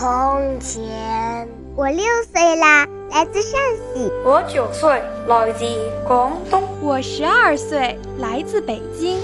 [0.00, 1.46] 从前。
[1.76, 3.60] 我六岁啦，来自陕
[3.92, 4.10] 西。
[4.24, 5.66] 我九岁，来自
[6.08, 6.66] 广东。
[6.80, 9.20] 我十二岁，来自北京。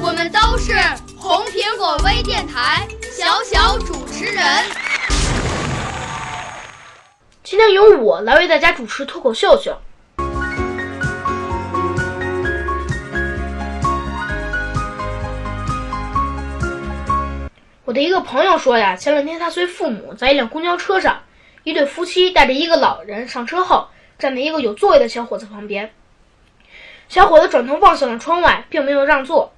[0.00, 0.72] 我们都是
[1.18, 2.88] 红苹果微电台。
[3.12, 4.42] 小小主持人，
[7.44, 9.76] 今天由我来为大家主持脱口秀秀。
[17.90, 21.24] 我的一个朋友说呀，前两天他随父母在一辆公交车上，
[21.64, 25.92] 一对夫妻带着一个老人上车后，站在一个有座位的小伙子旁边。
[27.08, 29.52] 小伙子转头望向了窗外，并没有让座。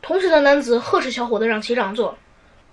[0.00, 2.16] 同时的男子呵斥小伙子让其让座。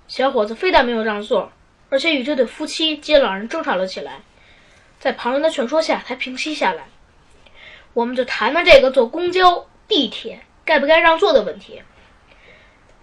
[0.08, 1.52] 小伙子非但没有让座，
[1.90, 4.22] 而且与这对夫妻及老人争吵了起来。
[4.98, 6.86] 在旁人的劝说下，才平息下来。
[7.94, 11.82] 我们就谈谈这个坐公交、地铁该不该让座的问题。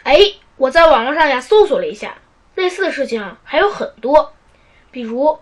[0.05, 0.19] 哎，
[0.63, 2.19] 我在网络上呀搜索了一下，
[2.55, 4.33] 类似的事情啊还有很多。
[4.93, 5.41] 比如，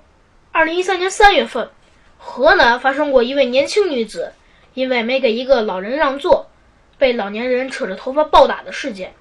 [0.50, 1.68] 二零一三年三月份，
[2.16, 4.32] 河南发生过一位年轻女子
[4.72, 6.48] 因为没给一个老人让座，
[6.96, 9.12] 被老年人扯着头发暴打的事件。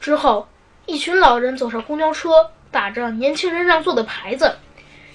[0.00, 0.46] 之后。
[0.86, 4.56] 一群老人走上公交车，打着“年轻人让座”的牌子，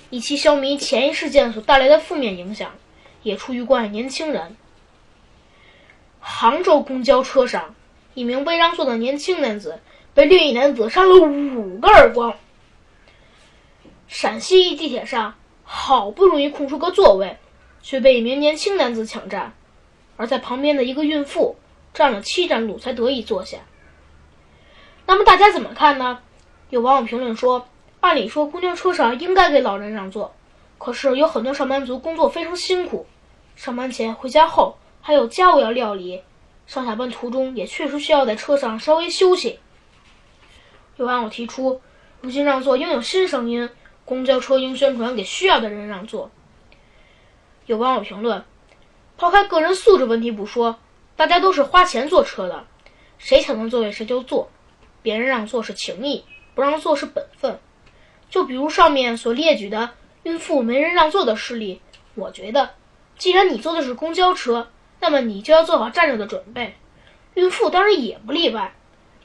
[0.09, 2.71] 以期消弭前一事件所带来的负面影响，
[3.23, 4.55] 也出于关爱年轻人。
[6.21, 7.75] 杭州公交车上，
[8.15, 9.79] 一名未让座的年轻男子
[10.13, 12.33] 被另一男子扇了五个耳光。
[14.07, 17.37] 陕西一地铁上，好不容易空出个座位，
[17.81, 19.53] 却被一名年轻男子抢占，
[20.15, 21.57] 而在旁边的一个孕妇
[21.93, 23.57] 站了七站路才得以坐下。
[25.05, 26.19] 那么大家怎么看呢？
[26.69, 27.67] 有网友评论说，
[27.99, 30.33] 按理说公交车上应该给老人让座，
[30.77, 33.05] 可是有很多上班族工作非常辛苦，
[33.57, 36.23] 上班前、回家后还有家务要料理，
[36.67, 39.59] 上下班途中也确实需要在车上稍微休息。
[40.97, 41.81] 有网友提出，
[42.21, 43.69] 如今让座应有新声音，
[44.05, 46.31] 公交车应宣传给需要的人让座。
[47.65, 48.43] 有网友评论，
[49.17, 50.79] 抛开个人素质问题不说，
[51.15, 52.65] 大家都是花钱坐车的，
[53.17, 54.49] 谁抢到座位谁就坐。
[55.01, 56.23] 别人让座是情义，
[56.55, 57.59] 不让座是本分。
[58.29, 59.91] 就比如上面所列举的
[60.23, 61.79] 孕妇没人让座的事例，
[62.15, 62.71] 我觉得，
[63.17, 64.67] 既然你坐的是公交车，
[64.99, 66.75] 那么你就要做好站着的准备。
[67.35, 68.73] 孕妇当然也不例外，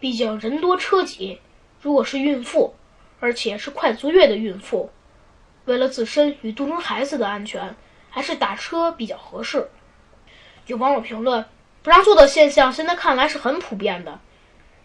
[0.01, 1.41] 毕竟人多车挤。
[1.81, 2.75] 如果是孕妇，
[3.21, 4.91] 而且是快足月的孕妇，
[5.65, 7.75] 为了自身与肚中孩子的安全，
[8.11, 9.69] 还是打车比较合适。
[10.67, 11.45] 有网友评论，
[11.83, 14.21] 不让座的现象现在看来是很普遍的。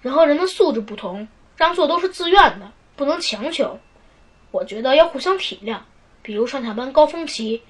[0.01, 3.79] 人和人的素质不同，让座都是自愿的，不能强求。
[4.51, 5.79] 我觉得要互相体谅。
[6.22, 7.62] 比如上下班高峰期，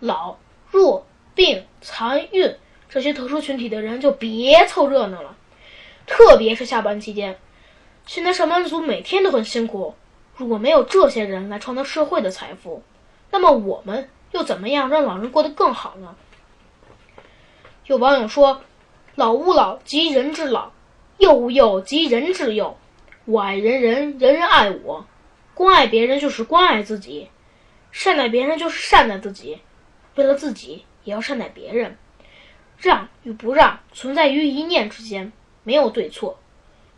[0.00, 0.36] 老、
[0.70, 2.54] 弱、病、残、孕
[2.88, 5.36] 这些特殊群体的人就别凑热闹了。
[6.06, 7.38] 特别是下班期间，
[8.06, 9.94] 现在上班族每天都很辛苦。
[10.36, 12.82] 如果没有这些人来创造社会的财富，
[13.30, 16.16] 那么我们又怎么样让老人过得更好呢？
[17.86, 18.62] 有网友说
[19.14, 20.70] ：“老吾老及人之老。”
[21.18, 22.76] 幼吾幼及人之幼，
[23.26, 25.06] 我爱人人，人人爱我。
[25.54, 27.28] 关爱别人就是关爱自己，
[27.92, 29.60] 善待别人就是善待自己。
[30.16, 31.96] 为了自己，也要善待别人。
[32.78, 35.32] 让与不让存在于一念之间，
[35.62, 36.38] 没有对错，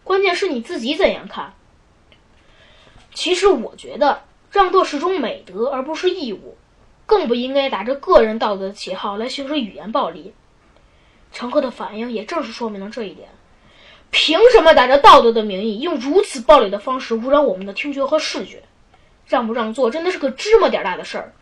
[0.02, 1.52] 关键是你自己怎样看。
[3.12, 6.56] 其实我觉得，让座是种美德，而不是义务，
[7.04, 10.32] 更不应该打着个人道德的旗号来行使语言暴力。
[11.32, 13.28] 乘客的反应也正是说明了这一点。
[14.10, 18.62] 凭什么打着道德的名义，用如此暴力的方式污染我们的听觉和视觉？
[19.26, 21.34] 让不让座真的是个芝麻点大的事儿。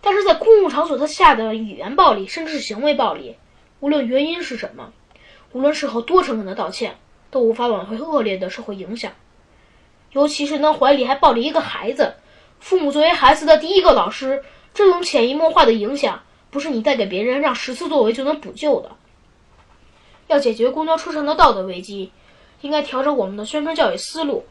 [0.00, 3.36] 但是在公共场所他下的语言暴力，甚至是行为暴力，
[3.80, 4.92] 无论原因是什么，
[5.52, 6.96] 无论事后多诚恳的道歉，
[7.30, 9.12] 都无法挽回恶劣的社会影响。
[10.12, 12.14] 尤其是那怀里还抱着一个孩子，
[12.60, 18.92] 父母作为孩子的第一个老师，这种潜移默化的影响，不是你带给别人让十次作为就能补救的。
[20.28, 22.12] 要解决公交车上的道德危机，
[22.60, 24.44] 应该调整我们的宣传教育思路，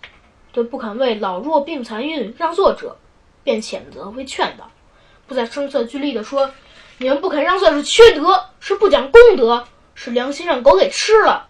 [0.52, 2.98] 对不肯为老弱病残孕让座者，
[3.44, 4.70] 变谴责为劝导，
[5.28, 6.52] 不再声色俱厉地说。
[6.98, 11.50] 你们不肯让座是缺德，是不讲公德，是良心让狗给吃了，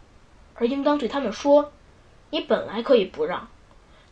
[0.55, 1.71] 而应当对他们说：
[2.31, 3.47] 你本来可以不让，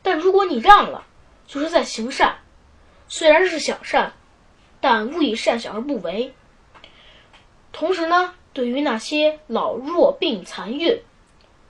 [0.04, 1.04] 但如果你让了，
[1.48, 2.38] 就是在行善。
[3.07, 4.13] 虽然是小善，
[4.80, 6.36] 但勿以善小而不为。
[7.71, 11.01] 同时呢，对于那些老弱病残孕，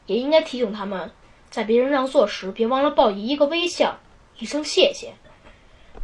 [0.07, 1.09] 也应该提醒他们，
[1.49, 3.97] 在别人让座时，别忘了报以一个微笑，
[4.39, 5.13] 一声谢谢。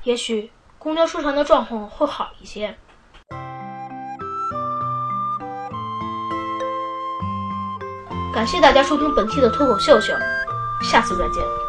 [0.03, 2.75] 也许公交车上的状况会好一些。
[8.33, 10.13] 感谢大家收听本期的脱口秀秀，
[10.81, 11.68] 下次再见。